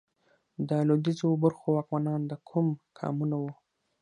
د 0.67 0.69
لوېدیځو 0.87 1.29
برخو 1.43 1.67
واکمنان 1.73 2.21
د 2.27 2.33
کوم 2.49 2.67
قامونه 2.97 3.35
وو؟ 3.41 3.51